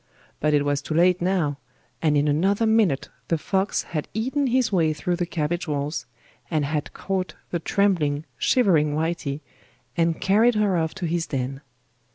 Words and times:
But 0.39 0.55
it 0.55 0.65
was 0.65 0.81
too 0.81 0.95
late 0.95 1.21
now, 1.21 1.59
and 2.01 2.17
in 2.17 2.27
another 2.27 2.65
minute 2.65 3.09
the 3.27 3.37
fox 3.37 3.83
had 3.83 4.07
eaten 4.15 4.47
his 4.47 4.71
way 4.71 4.93
through 4.93 5.15
the 5.17 5.27
cabbage 5.27 5.67
walls, 5.67 6.07
and 6.49 6.65
had 6.65 6.91
caught 6.95 7.35
the 7.51 7.59
trembling, 7.59 8.25
shivering 8.39 8.95
Whitey, 8.95 9.41
and 9.95 10.19
carried 10.19 10.55
her 10.55 10.75
off 10.75 10.95
to 10.95 11.05
his 11.05 11.27
den. 11.27 11.61